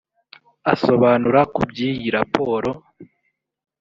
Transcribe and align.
Asobanura 0.73 1.41
ku 1.53 1.61
by’iyi 1.69 2.07
raporo 2.17 2.69